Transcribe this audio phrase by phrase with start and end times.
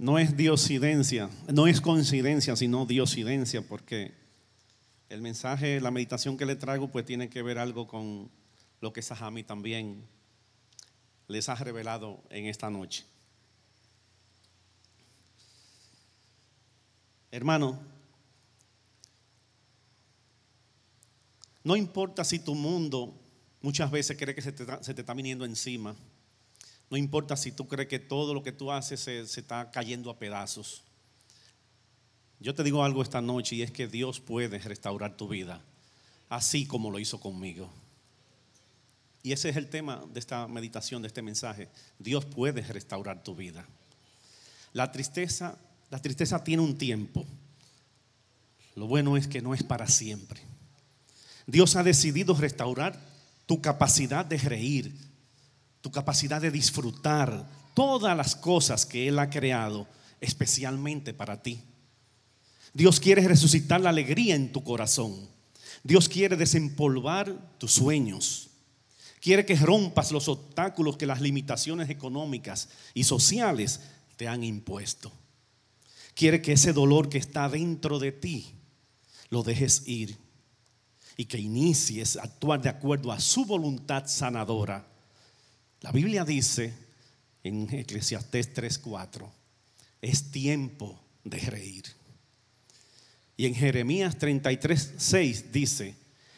[0.00, 4.14] no es diosidencia, no es coincidencia, sino diosidencia, porque
[5.10, 8.30] el mensaje, la meditación que le traigo, pues tiene que ver algo con
[8.80, 10.02] lo que Sahami también
[11.28, 13.04] les ha revelado en esta noche.
[17.30, 17.78] Hermano,
[21.62, 23.14] no importa si tu mundo
[23.60, 25.94] muchas veces cree que se te, se te está viniendo encima.
[26.90, 30.10] No importa si tú crees que todo lo que tú haces se, se, está cayendo
[30.10, 30.82] a pedazos.
[32.40, 35.62] Yo te digo algo esta noche y es que Dios puede restaurar tu vida,
[36.28, 37.70] así como lo hizo conmigo.
[39.22, 41.68] Y ese es el tema de esta meditación, de este mensaje.
[41.98, 43.66] Dios puede restaurar tu vida.
[44.72, 45.58] La tristeza,
[45.90, 47.26] la tristeza tiene un tiempo.
[48.74, 50.40] Lo bueno es que no es para siempre.
[51.46, 52.98] Dios ha decidido restaurar
[53.46, 54.94] tu capacidad de reír,
[55.80, 59.86] tu capacidad de disfrutar todas las cosas que Él ha creado
[60.20, 61.62] especialmente para ti.
[62.72, 65.28] Dios quiere resucitar la alegría en tu corazón.
[65.82, 68.50] Dios quiere desempolvar tus sueños.
[69.20, 73.80] Quiere que rompas los obstáculos que las limitaciones económicas y sociales
[74.16, 75.12] te han impuesto.
[76.14, 78.54] Quiere que ese dolor que está dentro de ti
[79.30, 80.16] lo dejes ir
[81.16, 84.86] y que inicies a actuar de acuerdo a su voluntad sanadora.
[85.82, 86.74] La Biblia dice
[87.42, 89.30] en Eclesiastés 3:4,
[90.02, 91.84] es tiempo de reír.
[93.36, 95.94] Y en Jeremías 33:6 dice,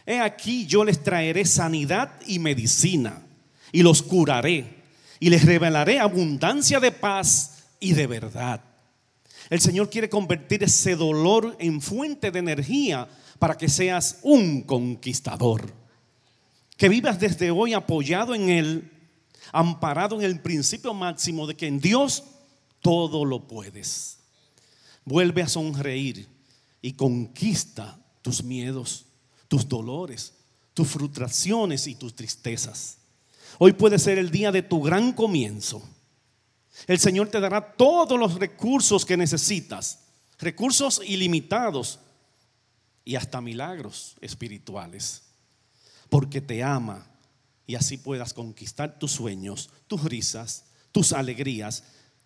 [0.06, 3.24] He aquí yo les traeré sanidad y medicina
[3.72, 4.82] y los curaré
[5.18, 8.62] y les revelaré abundancia de paz y de verdad.
[9.50, 13.08] El Señor quiere convertir ese dolor en fuente de energía
[13.40, 15.72] para que seas un conquistador.
[16.76, 18.91] Que vivas desde hoy apoyado en Él,
[19.50, 22.24] amparado en el principio máximo de que en Dios
[22.80, 24.18] todo lo puedes.
[25.04, 26.28] Vuelve a sonreír
[26.80, 29.06] y conquista tus miedos
[29.52, 30.32] tus dolores,
[30.72, 32.96] tus frustraciones y tus tristezas.
[33.58, 35.82] Hoy puede ser el día de tu gran comienzo.
[36.86, 40.04] El Señor te dará todos los recursos que necesitas,
[40.38, 41.98] recursos ilimitados
[43.04, 45.20] y hasta milagros espirituales,
[46.08, 47.06] porque te ama
[47.66, 51.84] y así puedas conquistar tus sueños, tus risas, tus alegrías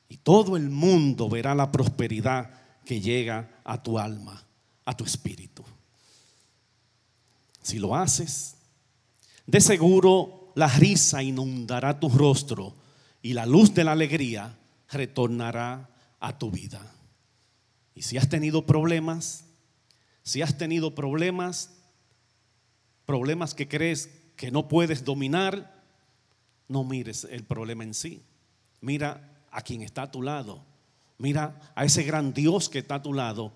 [0.08, 2.50] y todo el mundo verá la prosperidad
[2.84, 4.46] que llega a tu alma,
[4.84, 5.64] a tu espíritu.
[7.62, 8.56] Si lo haces,
[9.46, 12.74] de seguro la risa inundará tu rostro
[13.22, 14.56] y la luz de la alegría
[14.88, 16.80] retornará a tu vida.
[17.94, 19.44] Y si has tenido problemas,
[20.22, 21.70] si has tenido problemas,
[23.04, 25.82] problemas que crees que no puedes dominar,
[26.68, 28.22] no mires el problema en sí.
[28.80, 30.64] Mira a quien está a tu lado.
[31.18, 33.52] Mira a ese gran Dios que está a tu lado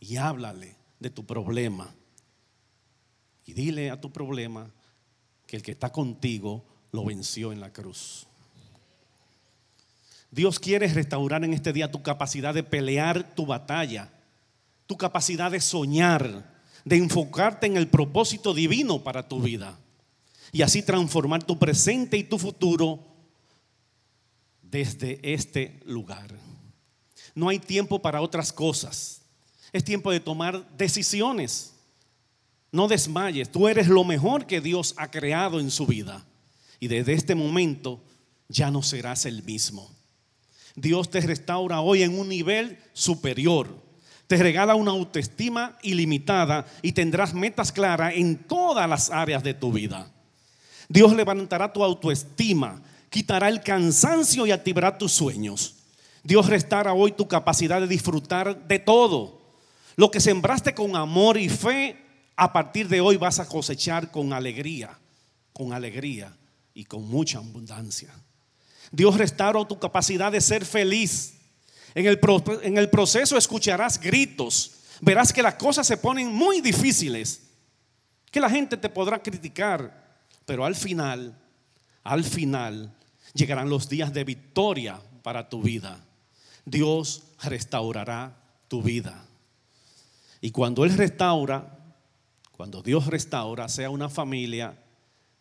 [0.00, 1.94] y háblale de tu problema
[3.46, 4.70] y dile a tu problema
[5.46, 8.26] que el que está contigo lo venció en la cruz.
[10.30, 14.10] Dios quiere restaurar en este día tu capacidad de pelear tu batalla,
[14.86, 16.53] tu capacidad de soñar,
[16.84, 19.78] de enfocarte en el propósito divino para tu vida
[20.52, 23.00] y así transformar tu presente y tu futuro
[24.62, 26.38] desde este lugar.
[27.34, 29.22] No hay tiempo para otras cosas.
[29.72, 31.74] Es tiempo de tomar decisiones.
[32.70, 36.24] No desmayes, tú eres lo mejor que Dios ha creado en su vida.
[36.80, 38.00] Y desde este momento
[38.48, 39.90] ya no serás el mismo.
[40.76, 43.82] Dios te restaura hoy en un nivel superior.
[44.26, 49.72] Te regala una autoestima ilimitada y tendrás metas claras en todas las áreas de tu
[49.72, 50.10] vida.
[50.88, 55.76] Dios levantará tu autoestima, quitará el cansancio y activará tus sueños.
[56.22, 59.42] Dios restaura hoy tu capacidad de disfrutar de todo.
[59.96, 61.96] Lo que sembraste con amor y fe
[62.36, 64.98] a partir de hoy vas a cosechar con alegría,
[65.52, 66.36] con alegría
[66.72, 68.10] y con mucha abundancia.
[68.90, 71.34] Dios restaura tu capacidad de ser feliz.
[71.94, 72.18] En el,
[72.62, 77.42] en el proceso escucharás gritos, verás que las cosas se ponen muy difíciles,
[78.30, 81.38] que la gente te podrá criticar, pero al final,
[82.02, 82.92] al final
[83.32, 86.04] llegarán los días de victoria para tu vida.
[86.64, 88.36] Dios restaurará
[88.68, 89.24] tu vida.
[90.40, 91.78] Y cuando Él restaura,
[92.56, 94.76] cuando Dios restaura, sea una familia,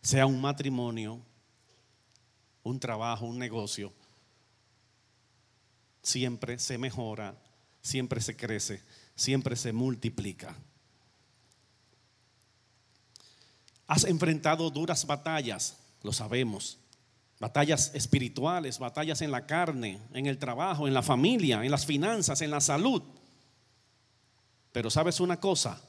[0.01, 1.19] sea un matrimonio,
[2.63, 3.91] un trabajo, un negocio,
[6.03, 7.35] siempre se mejora,
[7.81, 8.83] siempre se crece,
[9.15, 10.55] siempre se multiplica.
[13.87, 16.77] Has enfrentado duras batallas, lo sabemos.
[17.39, 22.41] Batallas espirituales, batallas en la carne, en el trabajo, en la familia, en las finanzas,
[22.41, 23.01] en la salud.
[24.71, 25.81] Pero sabes una cosa,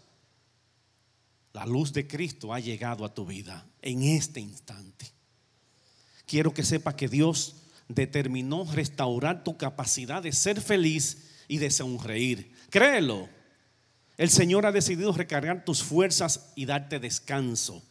[1.52, 5.12] la luz de Cristo ha llegado a tu vida en este instante.
[6.26, 7.56] Quiero que sepa que Dios
[7.88, 12.50] determinó restaurar tu capacidad de ser feliz y de sonreír.
[12.70, 13.28] Créelo.
[14.16, 17.82] El Señor ha decidido recargar tus fuerzas y darte descanso.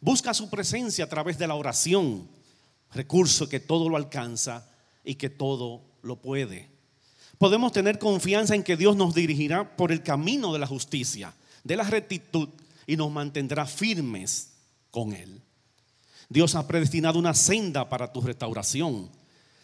[0.00, 2.28] Busca su presencia a través de la oración,
[2.92, 4.68] recurso que todo lo alcanza
[5.04, 6.68] y que todo lo puede.
[7.38, 11.32] Podemos tener confianza en que Dios nos dirigirá por el camino de la justicia,
[11.64, 12.48] de la rectitud
[12.86, 14.52] y nos mantendrá firmes
[14.90, 15.40] con Él.
[16.28, 19.10] Dios ha predestinado una senda para tu restauración.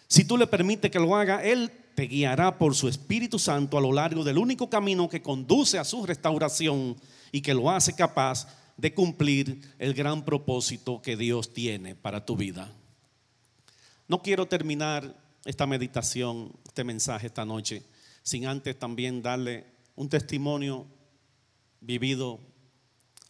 [0.08, 3.80] Si tú le permites que lo haga, Él te guiará por su Espíritu Santo a
[3.80, 6.96] lo largo del único camino que conduce a su restauración
[7.32, 12.36] y que lo hace capaz de cumplir el gran propósito que Dios tiene para tu
[12.36, 12.70] vida.
[14.08, 17.82] No quiero terminar esta meditación, este mensaje esta noche,
[18.22, 19.64] sin antes también darle
[19.94, 20.86] un testimonio
[21.80, 22.38] vivido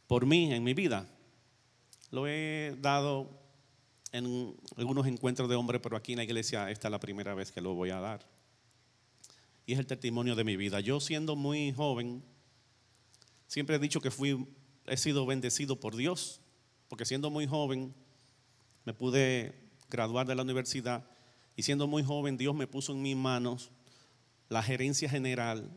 [0.06, 1.08] por mí en mi vida.
[2.10, 3.45] Lo he dado
[4.12, 7.52] en algunos encuentros de hombres, pero aquí en la iglesia esta es la primera vez
[7.52, 8.26] que lo voy a dar
[9.66, 10.80] y es el testimonio de mi vida.
[10.80, 12.22] Yo siendo muy joven,
[13.48, 14.46] siempre he dicho que fui,
[14.86, 16.40] he sido bendecido por Dios,
[16.88, 17.92] porque siendo muy joven
[18.84, 19.54] me pude
[19.90, 21.04] graduar de la universidad
[21.56, 23.70] y siendo muy joven Dios me puso en mis manos
[24.48, 25.68] la gerencia general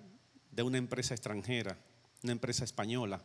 [0.52, 1.80] de una empresa extranjera,
[2.22, 3.24] una empresa española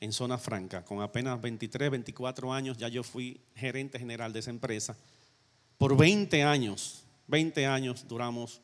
[0.00, 0.84] en zona franca.
[0.84, 4.96] Con apenas 23, 24 años ya yo fui gerente general de esa empresa.
[5.78, 8.60] Por 20 años, 20 años duramos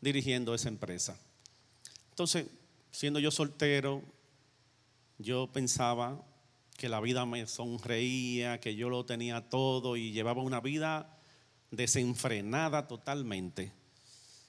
[0.00, 1.16] dirigiendo esa empresa.
[2.10, 2.46] Entonces,
[2.90, 4.02] siendo yo soltero,
[5.18, 6.24] yo pensaba
[6.76, 11.18] que la vida me sonreía, que yo lo tenía todo y llevaba una vida
[11.70, 13.72] desenfrenada totalmente.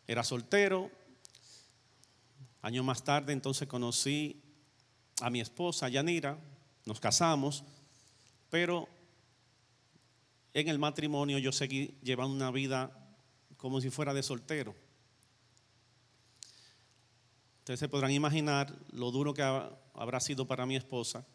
[0.07, 0.89] Era soltero.
[2.61, 4.41] Años más tarde entonces conocí
[5.21, 6.37] a mi esposa Yanira,
[6.85, 7.63] nos casamos,
[8.49, 8.87] pero
[10.53, 12.91] en el matrimonio yo seguí llevando una vida
[13.57, 14.75] como si fuera de soltero.
[17.59, 21.25] Ustedes se podrán imaginar lo duro que habrá sido para mi esposa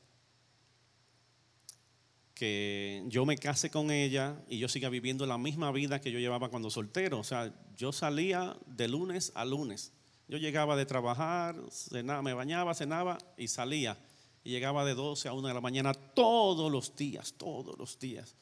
[2.36, 6.18] que yo me case con ella y yo siga viviendo la misma vida que yo
[6.18, 7.18] llevaba cuando soltero.
[7.18, 9.94] O sea, yo salía de lunes a lunes.
[10.28, 13.96] Yo llegaba de trabajar, cenaba, me bañaba, cenaba y salía.
[14.42, 18.34] Y llegaba de 12 a 1 de la mañana todos los días, todos los días.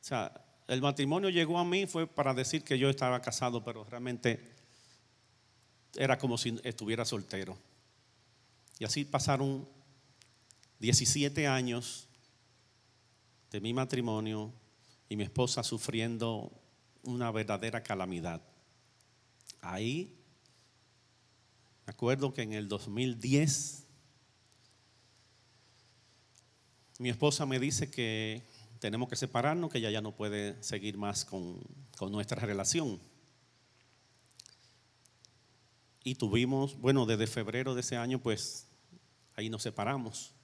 [0.00, 0.32] O sea,
[0.66, 4.54] el matrimonio llegó a mí fue para decir que yo estaba casado, pero realmente
[5.96, 7.56] era como si estuviera soltero.
[8.78, 9.66] Y así pasaron
[10.78, 12.06] 17 años
[13.50, 14.52] de mi matrimonio
[15.08, 16.52] y mi esposa sufriendo
[17.02, 18.42] una verdadera calamidad.
[19.60, 20.17] Ahí,
[21.88, 23.86] me acuerdo que en el 2010,
[26.98, 28.42] mi esposa me dice que
[28.78, 31.58] tenemos que separarnos, que ella ya no puede seguir más con,
[31.96, 33.00] con nuestra relación.
[36.04, 38.66] Y tuvimos, bueno, desde febrero de ese año, pues
[39.34, 40.34] ahí nos separamos.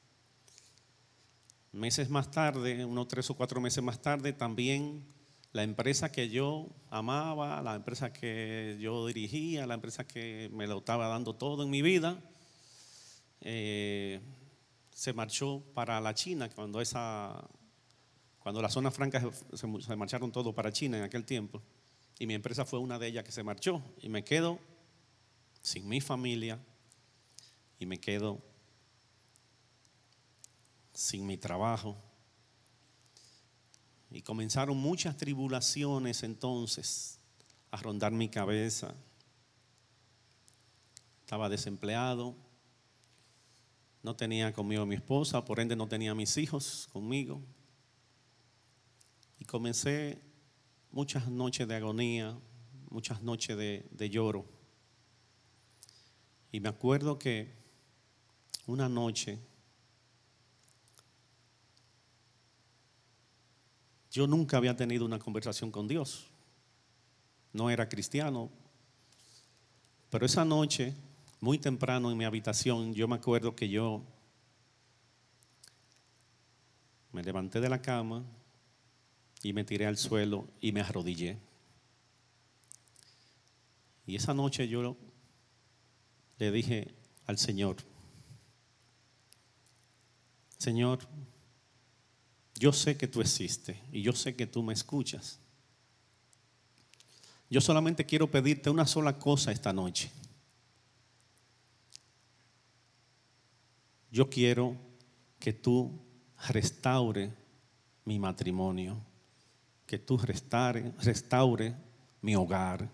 [1.73, 5.05] Meses más tarde, unos tres o cuatro meses más tarde, también
[5.55, 10.79] la empresa que yo amaba, la empresa que yo dirigía, la empresa que me lo
[10.79, 12.21] estaba dando todo en mi vida,
[13.41, 14.21] eh,
[14.91, 17.49] se marchó para la China cuando esa,
[18.41, 21.63] cuando la zona franca se, se marcharon todos para China en aquel tiempo.
[22.19, 23.81] Y mi empresa fue una de ellas que se marchó.
[24.03, 24.59] Y me quedo
[25.63, 26.59] sin mi familia
[27.79, 28.43] y me quedo
[30.93, 31.97] sin mi trabajo.
[34.15, 37.19] Y comenzaron muchas tribulaciones entonces
[37.73, 38.95] a rondar mi cabeza.
[41.23, 42.37] Estaba desempleado,
[44.05, 47.43] no tenía conmigo mi esposa, por ende no tenía mis hijos conmigo.
[49.41, 50.23] Y comencé
[50.93, 52.39] muchas noches de agonía,
[52.91, 54.47] muchas noches de, de lloro.
[56.53, 57.53] Y me acuerdo que
[58.69, 59.41] una noche
[64.15, 66.31] yo nunca había tenido una conversación con Dios.
[67.53, 68.49] no era cristiano.
[70.09, 70.95] Pero esa noche,
[71.41, 74.05] muy temprano en mi habitación, yo me acuerdo que yo
[77.13, 78.25] me levanté de la cama
[79.43, 81.37] y me tiré al suelo y me arrodillé.
[84.07, 84.97] Y esa noche yo
[86.39, 86.95] le dije
[87.27, 87.79] al Señor,
[90.59, 91.01] Señor,
[92.55, 95.39] yo sé que tú existes y yo sé que tú me escuchas.
[97.51, 100.11] Yo solamente quiero pedirte una sola cosa esta noche.
[104.11, 104.77] Yo quiero
[105.39, 106.01] que tú
[106.49, 107.33] restaure
[108.05, 108.97] mi matrimonio,
[109.87, 111.75] que tú restaure, restaure
[112.23, 112.89] mi hogar,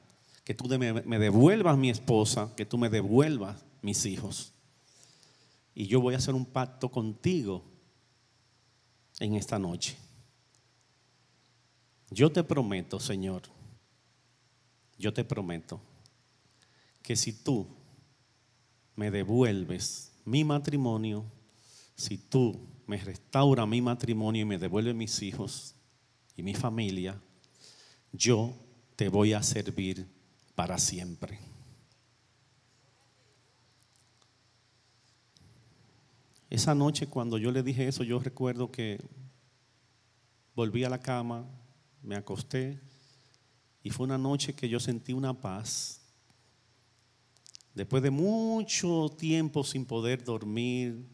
[0.44, 4.54] que tú me, me devuelvas mi esposa, que tú me devuelvas mis hijos.
[5.74, 7.69] Y yo voy a hacer un pacto contigo
[9.20, 9.96] en esta noche.
[12.10, 13.42] Yo te prometo, Señor,
[14.98, 15.80] yo te prometo
[17.02, 17.68] que si tú
[18.96, 21.24] me devuelves mi matrimonio,
[21.94, 25.76] si tú me restauras mi matrimonio y me devuelves mis hijos
[26.36, 27.20] y mi familia,
[28.12, 28.52] yo
[28.96, 30.06] te voy a servir
[30.54, 31.38] para siempre.
[36.50, 39.00] Esa noche cuando yo le dije eso, yo recuerdo que
[40.56, 41.46] volví a la cama,
[42.02, 42.80] me acosté
[43.84, 46.00] y fue una noche que yo sentí una paz.
[47.72, 51.06] Después de mucho tiempo sin poder dormir,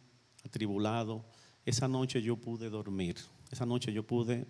[0.43, 1.23] atribulado,
[1.66, 3.16] esa noche yo pude dormir.
[3.50, 4.47] Esa noche yo pude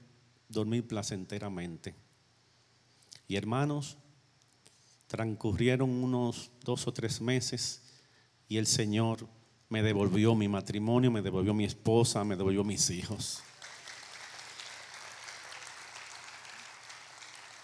[0.49, 1.97] dormir placenteramente.
[3.27, 3.99] Y hermanos,
[5.09, 7.83] transcurrieron unos dos o tres meses
[8.49, 9.27] y el Señor
[9.69, 13.43] me devolvió mi matrimonio, me devolvió mi esposa, me devolvió mis hijos.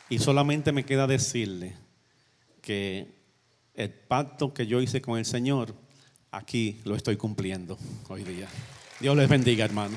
[0.09, 1.75] Y solamente me queda decirle
[2.61, 3.15] que
[3.75, 5.75] el pacto que yo hice con el Señor,
[6.31, 7.79] aquí lo estoy cumpliendo
[8.09, 8.49] hoy día.
[9.01, 9.97] Dios les bendiga, hermano.